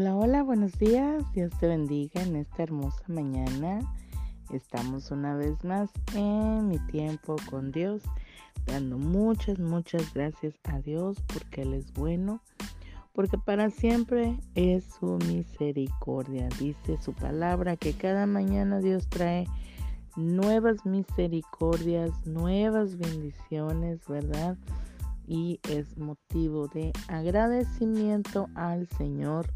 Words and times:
Hola, 0.00 0.14
hola, 0.14 0.42
buenos 0.44 0.78
días. 0.78 1.24
Dios 1.32 1.50
te 1.58 1.66
bendiga 1.66 2.22
en 2.22 2.36
esta 2.36 2.62
hermosa 2.62 3.02
mañana. 3.08 3.80
Estamos 4.52 5.10
una 5.10 5.34
vez 5.34 5.64
más 5.64 5.90
en 6.14 6.68
mi 6.68 6.78
tiempo 6.86 7.34
con 7.50 7.72
Dios, 7.72 8.02
dando 8.64 8.96
muchas, 8.96 9.58
muchas 9.58 10.14
gracias 10.14 10.54
a 10.62 10.78
Dios 10.82 11.20
porque 11.26 11.62
Él 11.62 11.74
es 11.74 11.92
bueno, 11.94 12.40
porque 13.12 13.38
para 13.38 13.70
siempre 13.70 14.38
es 14.54 14.84
su 14.84 15.18
misericordia. 15.26 16.48
Dice 16.60 16.96
su 17.02 17.12
palabra 17.12 17.76
que 17.76 17.92
cada 17.92 18.24
mañana 18.26 18.78
Dios 18.78 19.08
trae 19.08 19.48
nuevas 20.14 20.86
misericordias, 20.86 22.12
nuevas 22.24 22.96
bendiciones, 22.98 24.06
¿verdad? 24.06 24.56
Y 25.26 25.58
es 25.68 25.98
motivo 25.98 26.68
de 26.68 26.92
agradecimiento 27.08 28.48
al 28.54 28.86
Señor 28.90 29.50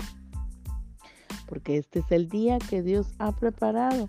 porque 1.52 1.77
este 1.77 1.98
es 1.98 2.11
el 2.11 2.30
día 2.30 2.59
que 2.59 2.80
Dios 2.83 3.12
ha 3.19 3.30
preparado. 3.30 4.09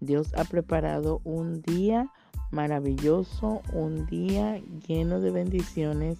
Dios 0.00 0.34
ha 0.34 0.44
preparado 0.44 1.22
un 1.24 1.62
día 1.62 2.12
maravilloso, 2.50 3.62
un 3.72 4.04
día 4.04 4.60
lleno 4.86 5.18
de 5.18 5.30
bendiciones, 5.30 6.18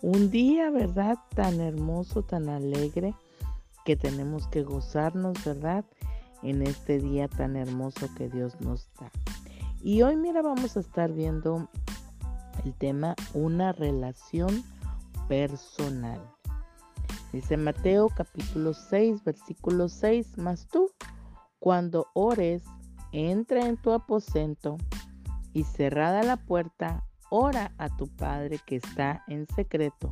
un 0.00 0.30
día, 0.30 0.70
¿verdad? 0.70 1.18
Tan 1.34 1.60
hermoso, 1.60 2.22
tan 2.22 2.48
alegre, 2.48 3.14
que 3.84 3.94
tenemos 3.94 4.48
que 4.48 4.62
gozarnos, 4.62 5.44
¿verdad? 5.44 5.84
En 6.42 6.62
este 6.62 6.98
día 6.98 7.28
tan 7.28 7.54
hermoso 7.54 8.08
que 8.16 8.30
Dios 8.30 8.58
nos 8.62 8.88
da. 8.98 9.10
Y 9.82 10.00
hoy, 10.00 10.16
mira, 10.16 10.40
vamos 10.40 10.74
a 10.78 10.80
estar 10.80 11.12
viendo 11.12 11.68
el 12.64 12.72
tema 12.72 13.14
una 13.34 13.72
relación 13.72 14.64
personal. 15.28 16.18
Dice 17.32 17.56
Mateo 17.56 18.10
capítulo 18.10 18.74
6, 18.74 19.24
versículo 19.24 19.88
6, 19.88 20.36
más 20.36 20.68
tú, 20.68 20.90
cuando 21.58 22.08
ores, 22.12 22.62
entra 23.10 23.66
en 23.66 23.78
tu 23.78 23.92
aposento 23.92 24.76
y 25.54 25.64
cerrada 25.64 26.22
la 26.22 26.36
puerta, 26.36 27.04
ora 27.30 27.72
a 27.78 27.88
tu 27.96 28.06
Padre 28.06 28.60
que 28.66 28.76
está 28.76 29.24
en 29.28 29.46
secreto. 29.46 30.10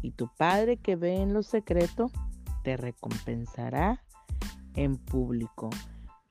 Y 0.00 0.12
tu 0.12 0.28
Padre 0.36 0.76
que 0.76 0.94
ve 0.94 1.16
en 1.16 1.34
lo 1.34 1.42
secreto, 1.42 2.10
te 2.62 2.76
recompensará 2.76 4.04
en 4.74 4.96
público. 4.96 5.70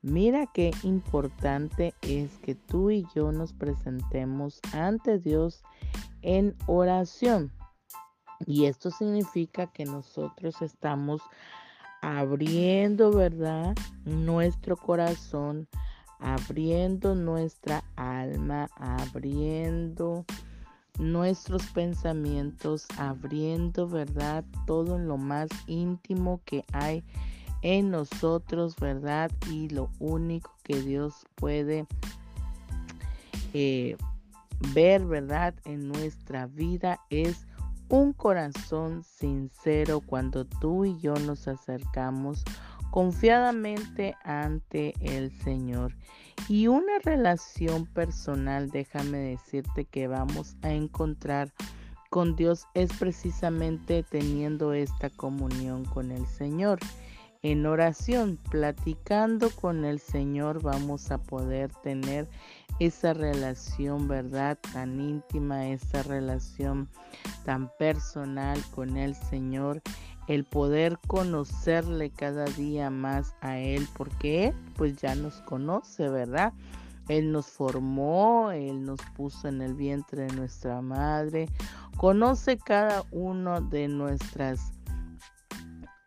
Mira 0.00 0.46
qué 0.46 0.70
importante 0.84 1.92
es 2.00 2.30
que 2.38 2.54
tú 2.54 2.90
y 2.90 3.06
yo 3.14 3.30
nos 3.30 3.52
presentemos 3.52 4.60
ante 4.72 5.18
Dios 5.18 5.62
en 6.22 6.56
oración. 6.66 7.52
Y 8.46 8.66
esto 8.66 8.90
significa 8.90 9.66
que 9.66 9.84
nosotros 9.84 10.60
estamos 10.62 11.20
abriendo, 12.00 13.12
¿verdad? 13.12 13.74
Nuestro 14.04 14.76
corazón, 14.76 15.68
abriendo 16.20 17.14
nuestra 17.14 17.84
alma, 17.96 18.68
abriendo 18.76 20.24
nuestros 20.98 21.64
pensamientos, 21.66 22.86
abriendo, 22.96 23.88
¿verdad? 23.88 24.44
Todo 24.66 24.98
lo 24.98 25.16
más 25.16 25.48
íntimo 25.66 26.40
que 26.44 26.64
hay 26.72 27.04
en 27.62 27.90
nosotros, 27.90 28.76
¿verdad? 28.76 29.30
Y 29.50 29.68
lo 29.68 29.90
único 29.98 30.54
que 30.62 30.80
Dios 30.80 31.26
puede 31.34 31.86
eh, 33.54 33.96
ver, 34.74 35.04
¿verdad? 35.04 35.54
En 35.64 35.88
nuestra 35.88 36.46
vida 36.46 37.00
es 37.10 37.47
un 37.88 38.12
corazón 38.12 39.02
sincero 39.04 40.00
cuando 40.04 40.44
tú 40.44 40.84
y 40.84 40.98
yo 41.00 41.14
nos 41.14 41.48
acercamos 41.48 42.44
confiadamente 42.90 44.16
ante 44.24 44.94
el 45.00 45.30
Señor. 45.42 45.94
Y 46.48 46.68
una 46.68 46.98
relación 47.02 47.86
personal, 47.86 48.70
déjame 48.70 49.18
decirte 49.18 49.84
que 49.84 50.06
vamos 50.06 50.56
a 50.62 50.70
encontrar 50.70 51.52
con 52.10 52.36
Dios 52.36 52.66
es 52.74 52.90
precisamente 52.98 54.02
teniendo 54.02 54.72
esta 54.72 55.10
comunión 55.10 55.84
con 55.84 56.10
el 56.10 56.26
Señor. 56.26 56.78
En 57.42 57.66
oración, 57.66 58.38
platicando 58.50 59.50
con 59.50 59.84
el 59.84 60.00
Señor, 60.00 60.62
vamos 60.62 61.10
a 61.10 61.18
poder 61.18 61.70
tener 61.82 62.28
esa 62.78 63.12
relación, 63.12 64.08
¿verdad? 64.08 64.58
Tan 64.72 65.00
íntima, 65.00 65.68
esa 65.68 66.02
relación 66.02 66.88
tan 67.44 67.70
personal 67.78 68.60
con 68.74 68.96
el 68.96 69.14
Señor, 69.14 69.82
el 70.28 70.44
poder 70.44 70.98
conocerle 71.06 72.10
cada 72.10 72.44
día 72.44 72.90
más 72.90 73.34
a 73.40 73.58
Él, 73.58 73.88
porque 73.96 74.48
Él 74.48 74.54
pues 74.76 74.96
ya 74.98 75.14
nos 75.14 75.40
conoce, 75.42 76.08
¿verdad? 76.08 76.52
Él 77.08 77.32
nos 77.32 77.46
formó, 77.46 78.52
Él 78.52 78.84
nos 78.84 79.00
puso 79.16 79.48
en 79.48 79.62
el 79.62 79.74
vientre 79.74 80.26
de 80.26 80.36
nuestra 80.36 80.82
madre, 80.82 81.48
conoce 81.96 82.58
cada 82.58 83.04
uno 83.10 83.62
de 83.62 83.88
nuestras, 83.88 84.72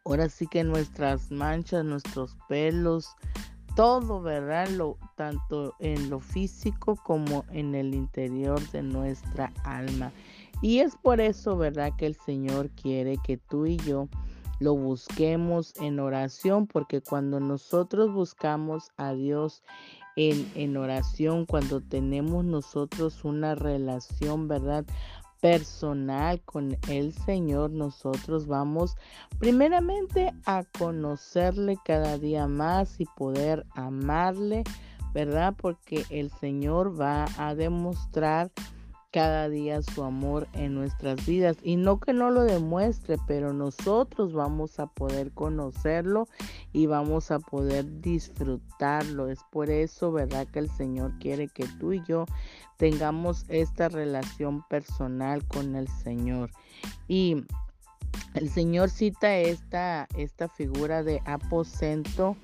ahora 0.05 0.29
sí 0.29 0.45
que 0.45 0.63
nuestras 0.63 1.31
manchas, 1.31 1.83
nuestros 1.83 2.37
pelos, 2.47 3.15
todo, 3.75 4.21
¿verdad? 4.21 4.67
Lo, 4.69 4.97
tanto 5.15 5.75
en 5.79 6.09
lo 6.09 6.19
físico 6.19 6.95
como 6.95 7.45
en 7.51 7.75
el 7.75 7.93
interior 7.93 8.59
de 8.71 8.83
nuestra 8.83 9.51
alma. 9.63 10.11
Y 10.61 10.79
es 10.79 10.95
por 10.95 11.19
eso, 11.19 11.57
¿verdad? 11.57 11.93
Que 11.97 12.05
el 12.05 12.15
Señor 12.15 12.69
quiere 12.69 13.17
que 13.23 13.37
tú 13.37 13.65
y 13.65 13.77
yo 13.77 14.07
lo 14.59 14.75
busquemos 14.75 15.73
en 15.81 15.99
oración, 15.99 16.67
porque 16.67 17.01
cuando 17.01 17.39
nosotros 17.39 18.13
buscamos 18.13 18.91
a 18.95 19.13
Dios 19.13 19.63
en, 20.15 20.51
en 20.53 20.77
oración, 20.77 21.47
cuando 21.47 21.81
tenemos 21.81 22.45
nosotros 22.45 23.23
una 23.23 23.55
relación, 23.55 24.47
¿verdad? 24.47 24.85
Personal 25.41 26.39
con 26.41 26.77
el 26.87 27.13
Señor, 27.13 27.71
nosotros 27.71 28.47
vamos 28.47 28.95
primeramente 29.39 30.33
a 30.45 30.63
conocerle 30.63 31.77
cada 31.83 32.17
día 32.17 32.47
más 32.47 33.01
y 33.01 33.05
poder 33.17 33.65
amarle, 33.71 34.63
¿verdad? 35.13 35.55
Porque 35.57 36.05
el 36.09 36.31
Señor 36.31 36.99
va 36.99 37.25
a 37.37 37.55
demostrar 37.55 38.51
cada 39.11 39.49
día 39.49 39.81
su 39.81 40.03
amor 40.03 40.47
en 40.53 40.73
nuestras 40.73 41.25
vidas. 41.25 41.57
Y 41.63 41.75
no 41.75 41.99
que 41.99 42.13
no 42.13 42.31
lo 42.31 42.43
demuestre, 42.43 43.17
pero 43.27 43.53
nosotros 43.53 44.33
vamos 44.33 44.79
a 44.79 44.87
poder 44.87 45.31
conocerlo 45.31 46.27
y 46.71 46.85
vamos 46.85 47.29
a 47.31 47.39
poder 47.39 48.01
disfrutarlo. 48.01 49.27
Es 49.27 49.39
por 49.51 49.69
eso, 49.69 50.11
¿verdad? 50.11 50.47
Que 50.47 50.59
el 50.59 50.69
Señor 50.69 51.17
quiere 51.19 51.47
que 51.47 51.67
tú 51.79 51.93
y 51.93 52.01
yo 52.05 52.25
tengamos 52.77 53.45
esta 53.49 53.89
relación 53.89 54.63
personal 54.67 55.45
con 55.45 55.75
el 55.75 55.87
Señor. 55.87 56.49
Y 57.07 57.45
el 58.33 58.49
Señor 58.49 58.89
cita 58.89 59.37
esta, 59.37 60.07
esta 60.15 60.47
figura 60.47 61.03
de 61.03 61.21
aposento 61.25 62.37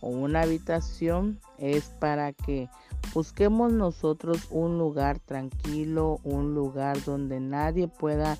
o 0.00 0.08
una 0.08 0.42
habitación 0.42 1.40
es 1.58 1.84
para 2.00 2.32
que 2.32 2.68
busquemos 3.14 3.72
nosotros 3.72 4.46
un 4.50 4.78
lugar 4.78 5.18
tranquilo, 5.18 6.20
un 6.24 6.54
lugar 6.54 7.02
donde 7.04 7.40
nadie 7.40 7.88
pueda 7.88 8.38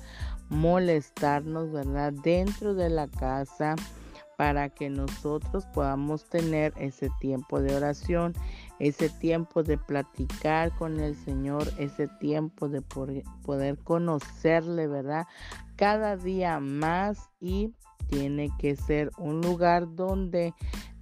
molestarnos, 0.49 1.71
¿verdad? 1.71 2.13
Dentro 2.13 2.73
de 2.73 2.89
la 2.89 3.07
casa 3.07 3.75
para 4.37 4.69
que 4.69 4.89
nosotros 4.89 5.65
podamos 5.73 6.23
tener 6.23 6.73
ese 6.77 7.09
tiempo 7.19 7.59
de 7.59 7.75
oración, 7.75 8.33
ese 8.79 9.09
tiempo 9.09 9.63
de 9.63 9.77
platicar 9.77 10.71
con 10.77 11.01
el 11.01 11.17
Señor, 11.17 11.67
ese 11.77 12.07
tiempo 12.07 12.69
de 12.69 12.81
poder 12.81 13.77
conocerle, 13.79 14.87
¿verdad? 14.87 15.27
Cada 15.75 16.15
día 16.15 16.61
más 16.61 17.29
y 17.41 17.73
tiene 18.09 18.49
que 18.57 18.75
ser 18.75 19.11
un 19.17 19.41
lugar 19.41 19.93
donde 19.95 20.53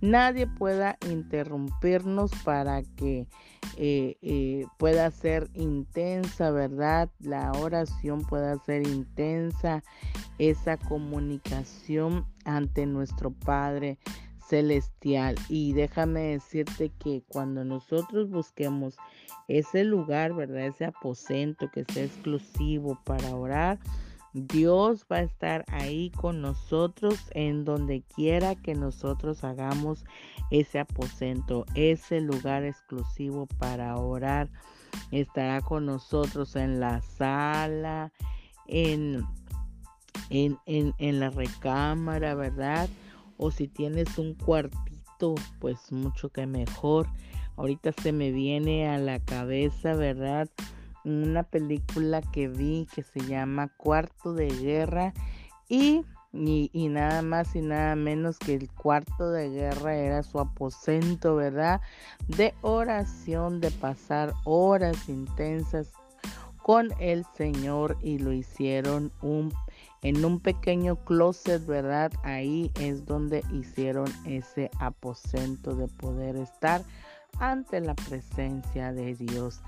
nadie 0.02 0.48
pueda 0.48 0.98
interrumpirnos 1.10 2.32
para 2.44 2.84
que 2.84 3.28
eh, 3.78 4.18
eh, 4.22 4.66
pueda 4.78 5.10
ser 5.12 5.50
intensa, 5.54 6.52
¿verdad? 6.52 7.10
La 7.20 7.52
oración 7.54 8.24
pueda 8.26 8.58
ser 8.66 8.88
intensa, 8.88 9.84
esa 10.40 10.78
comunicación 10.78 12.26
ante 12.46 12.86
nuestro 12.86 13.32
Padre 13.32 13.98
celestial. 14.48 15.36
Y 15.50 15.74
déjame 15.74 16.22
decirte 16.22 16.92
que 16.98 17.24
cuando 17.28 17.64
nosotros 17.66 18.30
busquemos 18.30 18.96
ese 19.48 19.84
lugar, 19.84 20.34
¿verdad? 20.34 20.68
Ese 20.68 20.86
aposento 20.86 21.70
que 21.72 21.86
sea 21.86 22.04
exclusivo 22.04 23.00
para 23.04 23.36
orar, 23.36 23.80
Dios 24.38 25.06
va 25.12 25.18
a 25.18 25.22
estar 25.24 25.66
ahí 25.70 26.12
con 26.12 26.42
nosotros 26.42 27.20
en 27.32 27.66
donde 27.66 28.04
quiera 28.16 28.56
que 28.56 28.76
nosotros 28.76 29.44
hagamos 29.44 30.06
ese 30.52 30.80
aposento, 30.80 31.66
ese 31.76 32.22
lugar 32.22 32.64
exclusivo 32.64 33.48
para 33.60 33.98
orar. 33.98 34.50
Estará 35.12 35.62
con 35.62 35.86
nosotros 35.86 36.56
en 36.56 36.80
la 36.80 37.02
sala, 37.02 38.12
en, 38.68 39.26
en, 40.30 40.58
en, 40.66 40.94
en 40.98 41.20
la 41.20 41.30
recámara, 41.30 42.36
¿verdad? 42.36 42.90
o 43.38 43.52
si 43.52 43.68
tienes 43.68 44.18
un 44.18 44.34
cuartito, 44.34 45.36
pues 45.60 45.92
mucho 45.92 46.30
que 46.30 46.46
mejor. 46.46 47.08
Ahorita 47.56 47.92
se 47.92 48.12
me 48.12 48.32
viene 48.32 48.88
a 48.90 48.98
la 48.98 49.20
cabeza, 49.20 49.94
¿verdad? 49.94 50.50
Una 51.08 51.44
película 51.44 52.22
que 52.22 52.50
vi 52.50 52.88
que 52.94 53.02
se 53.02 53.22
llama 53.22 53.70
Cuarto 53.78 54.34
de 54.34 54.48
Guerra 54.48 55.14
y, 55.70 56.04
y, 56.34 56.88
nada 56.90 57.22
más 57.22 57.56
y 57.56 57.62
nada 57.62 57.96
menos 57.96 58.38
que 58.40 58.56
el 58.56 58.70
cuarto 58.72 59.32
de 59.32 59.50
guerra 59.50 59.96
era 59.96 60.24
su 60.24 60.40
aposento, 60.40 61.36
¿verdad? 61.36 61.80
De 62.28 62.54
oración, 62.62 63.62
de 63.62 63.72
pasar 63.72 64.34
horas 64.44 65.08
intensas 65.08 65.94
con 66.62 66.90
el 67.00 67.26
Señor 67.38 67.98
y 68.02 68.20
lo 68.20 68.34
hicieron 68.34 69.14
un 69.22 69.54
en 70.02 70.24
un 70.24 70.40
pequeño 70.40 70.96
closet, 71.06 71.66
¿verdad? 71.66 72.12
Ahí 72.24 72.72
es 72.80 73.06
donde 73.06 73.44
hicieron 73.52 74.08
ese 74.26 74.70
aposento 74.80 75.76
de 75.76 75.88
poder 75.88 76.36
estar 76.36 76.84
ante 77.40 77.80
la 77.80 77.96
presencia 77.96 78.94
de 78.94 79.16
Dios. 79.16 79.62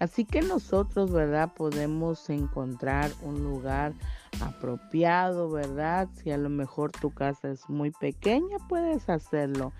Así 0.00 0.24
que 0.24 0.42
nosotros, 0.42 1.12
¿verdad? 1.12 1.52
Podemos 1.54 2.28
encontrar 2.30 3.12
un 3.22 3.44
lugar 3.44 3.92
apropiado, 4.40 5.50
¿verdad? 5.50 6.08
Si 6.14 6.30
a 6.32 6.38
lo 6.38 6.48
mejor 6.48 6.90
tu 6.90 7.10
casa 7.10 7.50
es 7.50 7.68
muy 7.68 7.92
pequeña, 7.92 8.56
puedes 8.68 9.08
hacerlo 9.08 9.72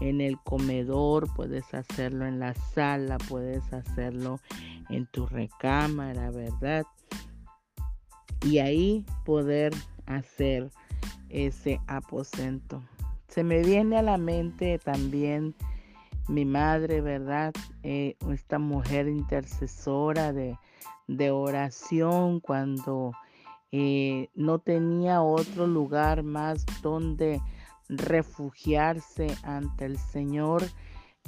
en 0.00 0.20
el 0.20 0.38
comedor, 0.38 1.28
puedes 1.34 1.74
hacerlo 1.74 2.26
en 2.26 2.40
la 2.40 2.54
sala, 2.54 3.18
puedes 3.28 3.72
hacerlo 3.72 4.40
en 4.88 5.06
tu 5.06 5.26
recámara, 5.26 6.30
¿verdad? 6.30 6.86
y 8.44 8.58
ahí 8.58 9.04
poder 9.24 9.72
hacer 10.06 10.70
ese 11.30 11.80
aposento. 11.86 12.82
Se 13.28 13.42
me 13.42 13.62
viene 13.62 13.96
a 13.96 14.02
la 14.02 14.18
mente 14.18 14.78
también 14.78 15.54
mi 16.28 16.44
madre, 16.44 17.00
¿verdad? 17.00 17.52
Eh, 17.82 18.16
esta 18.32 18.58
mujer 18.58 19.08
intercesora 19.08 20.32
de, 20.32 20.56
oración 21.30 22.40
cuando 22.40 23.12
eh, 23.72 24.30
no 24.34 24.58
tenía 24.58 25.20
otro 25.22 25.66
lugar 25.66 26.22
más 26.22 26.64
donde 26.82 27.40
refugiarse 27.88 29.26
ante 29.42 29.84
el 29.84 29.98
Señor. 29.98 30.62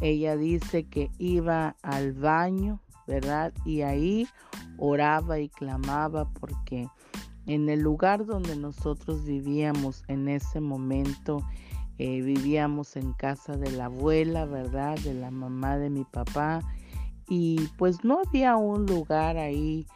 Ella 0.01 0.37
dice 0.37 0.85
que 0.85 1.11
iba 1.19 1.77
al 1.83 2.13
baño, 2.13 2.81
¿verdad? 3.07 3.53
Y 3.65 3.83
ahí 3.83 4.27
oraba 4.79 5.39
y 5.39 5.49
clamaba 5.49 6.29
porque 6.33 6.89
en 7.47 7.69
el 7.69 7.81
lugar 7.81 8.27
donde 8.27 8.57
nosotros 8.57 9.25
vivíamos 9.25 10.05
en 10.09 10.29
ese 10.29 10.61
momento, 10.61 11.47
eh, 11.99 12.21
vivíamos 12.21 12.97
en 12.97 13.13
casa 13.15 13.57
de 13.57 13.71
la 13.73 13.87
abuela, 13.87 14.45
¿verdad? 14.45 14.99
De 14.99 15.15
la 15.15 15.31
mamá 15.31 15.79
de 15.79 15.91
mi 15.91 16.05
papá. 16.05 16.61
Y 17.29 17.69
pues 17.79 18.05
no 18.05 18.21
había 18.27 18.57
un 18.57 18.87
lugar 18.87 19.37
ahí 19.37 19.87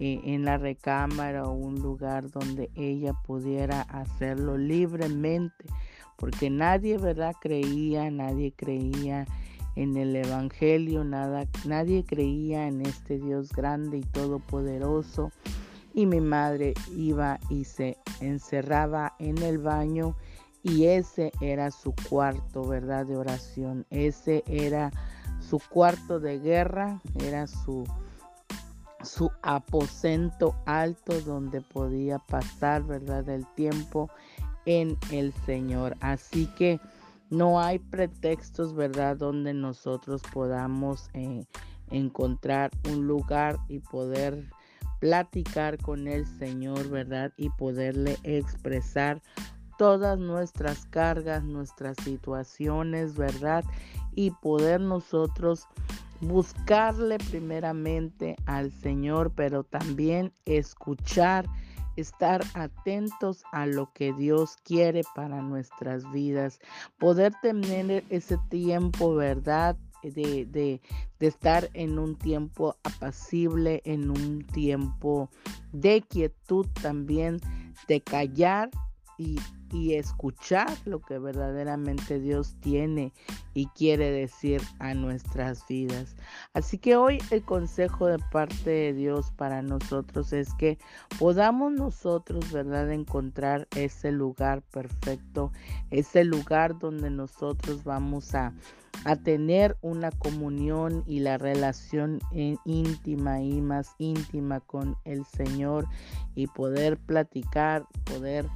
eh, 0.00 0.20
en 0.24 0.44
la 0.44 0.58
recámara 0.58 1.44
o 1.44 1.52
un 1.52 1.76
lugar 1.76 2.30
donde 2.30 2.70
ella 2.76 3.12
pudiera 3.12 3.82
hacerlo 3.82 4.56
libremente, 4.56 5.64
porque 6.16 6.50
nadie, 6.50 6.98
¿verdad? 6.98 7.34
Creía, 7.40 8.10
nadie 8.10 8.52
creía 8.52 9.26
en 9.74 9.96
el 9.96 10.14
Evangelio, 10.16 11.04
nada, 11.04 11.46
nadie 11.64 12.04
creía 12.04 12.68
en 12.68 12.82
este 12.82 13.18
Dios 13.18 13.52
grande 13.52 13.98
y 13.98 14.02
todopoderoso. 14.02 15.32
Y 15.94 16.06
mi 16.06 16.20
madre 16.20 16.74
iba 16.96 17.40
y 17.50 17.64
se 17.64 17.96
encerraba 18.20 19.14
en 19.18 19.38
el 19.38 19.58
baño 19.58 20.14
y 20.62 20.86
ese 20.86 21.32
era 21.40 21.70
su 21.70 21.94
cuarto, 22.08 22.66
¿verdad? 22.66 23.06
De 23.06 23.16
oración. 23.16 23.86
Ese 23.90 24.42
era 24.46 24.90
su 25.40 25.60
cuarto 25.70 26.20
de 26.20 26.38
guerra, 26.38 27.00
era 27.20 27.46
su, 27.46 27.84
su 29.02 29.30
aposento 29.42 30.54
alto 30.66 31.20
donde 31.20 31.60
podía 31.60 32.18
pasar, 32.18 32.82
¿verdad? 32.82 33.28
El 33.28 33.46
tiempo 33.54 34.10
en 34.66 34.98
el 35.10 35.32
Señor. 35.46 35.96
Así 36.00 36.46
que 36.56 36.80
no 37.30 37.60
hay 37.60 37.78
pretextos, 37.78 38.74
¿verdad? 38.74 39.16
Donde 39.16 39.54
nosotros 39.54 40.22
podamos 40.32 41.10
eh, 41.14 41.44
encontrar 41.90 42.70
un 42.90 43.06
lugar 43.06 43.58
y 43.68 43.78
poder 43.78 44.50
platicar 45.00 45.78
con 45.78 46.08
el 46.08 46.26
Señor, 46.26 46.88
¿verdad? 46.88 47.32
Y 47.36 47.50
poderle 47.50 48.18
expresar 48.24 49.22
todas 49.78 50.18
nuestras 50.18 50.84
cargas, 50.86 51.44
nuestras 51.44 51.96
situaciones, 52.04 53.16
¿verdad? 53.16 53.64
Y 54.14 54.32
poder 54.32 54.80
nosotros 54.80 55.66
buscarle 56.20 57.18
primeramente 57.30 58.36
al 58.44 58.72
Señor, 58.72 59.32
pero 59.34 59.62
también 59.62 60.32
escuchar 60.44 61.46
estar 61.96 62.44
atentos 62.54 63.42
a 63.52 63.66
lo 63.66 63.92
que 63.92 64.12
Dios 64.12 64.56
quiere 64.62 65.02
para 65.14 65.42
nuestras 65.42 66.10
vidas, 66.12 66.60
poder 66.98 67.32
tener 67.42 68.04
ese 68.08 68.38
tiempo, 68.50 69.14
¿verdad? 69.14 69.76
De, 70.02 70.46
de, 70.46 70.80
estar 71.18 71.68
en 71.74 71.98
un 71.98 72.14
tiempo 72.14 72.76
apacible, 72.84 73.82
en 73.84 74.10
un 74.10 74.44
tiempo 74.44 75.28
de 75.72 76.02
quietud 76.02 76.66
también, 76.80 77.40
de 77.88 78.00
callar 78.00 78.70
y, 79.18 79.38
escuchar 79.92 80.70
lo 80.86 81.00
que 81.00 81.18
verdaderamente 81.18 82.18
Dios 82.18 82.56
tiene 82.60 83.12
y 83.52 83.66
quiere 83.66 84.10
decir 84.10 84.62
a 84.78 84.94
nuestras 84.94 85.66
vidas. 85.68 86.16
Así 86.54 86.78
que 86.78 86.96
hoy 86.96 87.18
el 87.30 87.42
consejo 87.42 88.06
de 88.06 88.18
parte 88.32 88.70
de 88.70 88.92
Dios 88.94 89.30
para 89.36 89.60
nosotros 89.60 90.32
es 90.32 90.54
que 90.54 90.78
podamos 91.18 91.72
nosotros, 91.72 92.50
¿verdad?, 92.50 92.90
encontrar 92.92 93.68
ese 93.76 94.10
lugar 94.10 94.62
perfecto, 94.62 95.52
ese 95.90 96.24
lugar 96.24 96.78
donde 96.78 97.10
nosotros 97.10 97.84
vamos 97.84 98.34
a 98.34 98.54
a 99.04 99.16
tener 99.16 99.76
una 99.80 100.10
comunión 100.10 101.04
y 101.06 101.20
la 101.20 101.38
relación 101.38 102.20
íntima 102.64 103.40
y 103.40 103.60
más 103.60 103.94
íntima 103.98 104.60
con 104.60 104.96
el 105.04 105.24
Señor 105.24 105.86
y 106.34 106.46
poder 106.46 106.98
platicar, 106.98 107.86
poder 108.04 108.46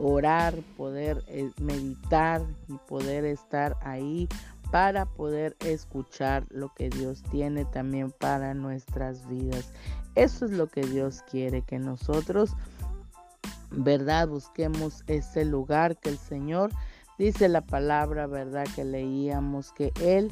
orar, 0.00 0.54
poder 0.76 1.22
eh, 1.28 1.50
meditar 1.60 2.42
y 2.68 2.74
poder 2.88 3.24
estar 3.24 3.76
ahí 3.82 4.28
para 4.70 5.04
poder 5.04 5.56
escuchar 5.60 6.46
lo 6.50 6.72
que 6.74 6.90
Dios 6.90 7.22
tiene 7.30 7.64
también 7.64 8.10
para 8.10 8.54
nuestras 8.54 9.28
vidas. 9.28 9.72
Eso 10.14 10.44
es 10.44 10.52
lo 10.52 10.68
que 10.68 10.82
Dios 10.82 11.22
quiere, 11.30 11.62
que 11.62 11.78
nosotros, 11.78 12.52
¿verdad? 13.70 14.28
Busquemos 14.28 15.02
ese 15.06 15.44
lugar 15.44 15.96
que 15.96 16.10
el 16.10 16.18
Señor 16.18 16.70
dice 17.18 17.48
la 17.48 17.60
palabra, 17.60 18.26
¿verdad? 18.26 18.66
Que 18.74 18.84
leíamos 18.84 19.72
que 19.72 19.92
Él 20.00 20.30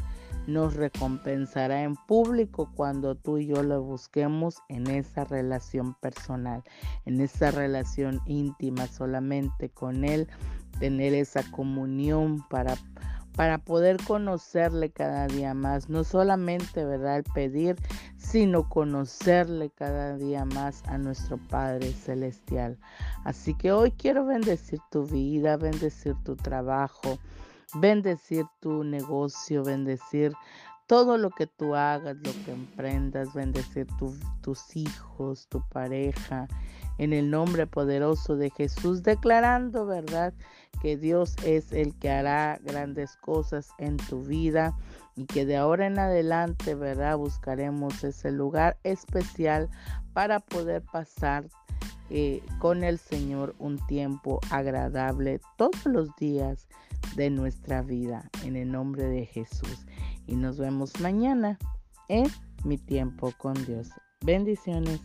nos 0.48 0.74
recompensará 0.74 1.82
en 1.82 1.94
público 1.94 2.72
cuando 2.74 3.14
tú 3.14 3.36
y 3.36 3.46
yo 3.46 3.62
lo 3.62 3.82
busquemos 3.82 4.56
en 4.68 4.88
esa 4.88 5.24
relación 5.24 5.94
personal, 5.94 6.64
en 7.04 7.20
esa 7.20 7.50
relación 7.50 8.20
íntima 8.26 8.86
solamente 8.86 9.68
con 9.68 10.04
Él, 10.04 10.26
tener 10.80 11.12
esa 11.12 11.42
comunión 11.50 12.42
para 12.48 12.76
para 13.38 13.58
poder 13.58 13.98
conocerle 14.02 14.90
cada 14.90 15.28
día 15.28 15.54
más, 15.54 15.88
no 15.88 16.02
solamente, 16.02 16.84
¿verdad?, 16.84 17.22
pedir, 17.34 17.76
sino 18.16 18.68
conocerle 18.68 19.70
cada 19.70 20.16
día 20.16 20.44
más 20.44 20.82
a 20.88 20.98
nuestro 20.98 21.38
Padre 21.48 21.92
Celestial. 21.92 22.76
Así 23.22 23.54
que 23.54 23.70
hoy 23.70 23.92
quiero 23.92 24.26
bendecir 24.26 24.80
tu 24.90 25.06
vida, 25.06 25.56
bendecir 25.56 26.16
tu 26.24 26.34
trabajo, 26.34 27.20
bendecir 27.74 28.46
tu 28.60 28.84
negocio, 28.84 29.62
bendecir 29.62 30.32
todo 30.86 31.18
lo 31.18 31.28
que 31.30 31.46
tú 31.46 31.74
hagas, 31.74 32.16
lo 32.16 32.32
que 32.44 32.52
emprendas, 32.52 33.34
bendecir 33.34 33.86
tus 34.40 34.76
hijos, 34.76 35.46
tu 35.48 35.62
pareja, 35.68 36.48
en 36.96 37.12
el 37.12 37.30
nombre 37.30 37.66
poderoso 37.66 38.36
de 38.36 38.50
Jesús, 38.50 39.02
declarando, 39.02 39.84
¿verdad? 39.84 40.32
Que 40.80 40.96
Dios 40.96 41.36
es 41.44 41.72
el 41.72 41.94
que 41.98 42.10
hará 42.10 42.58
grandes 42.64 43.16
cosas 43.16 43.68
en 43.78 43.98
tu 43.98 44.22
vida 44.22 44.74
y 45.14 45.26
que 45.26 45.44
de 45.44 45.58
ahora 45.58 45.86
en 45.86 45.98
adelante, 45.98 46.74
¿verdad? 46.74 47.18
Buscaremos 47.18 48.02
ese 48.02 48.32
lugar 48.32 48.78
especial 48.82 49.68
para 50.14 50.40
poder 50.40 50.82
pasar 50.82 51.44
eh, 52.08 52.42
con 52.60 52.82
el 52.82 52.98
Señor 52.98 53.54
un 53.58 53.84
tiempo 53.86 54.40
agradable 54.50 55.40
todos 55.58 55.84
los 55.84 56.16
días 56.16 56.66
de 57.18 57.30
nuestra 57.30 57.82
vida 57.82 58.30
en 58.44 58.56
el 58.56 58.70
nombre 58.70 59.04
de 59.04 59.26
Jesús. 59.26 59.84
Y 60.26 60.36
nos 60.36 60.56
vemos 60.56 60.98
mañana 61.00 61.58
en 62.08 62.28
mi 62.64 62.78
tiempo 62.78 63.32
con 63.36 63.54
Dios. 63.66 63.90
Bendiciones. 64.24 65.00